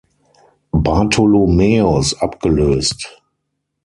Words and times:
Bartholomäus 0.73 2.19
abgelöst. 2.21 3.21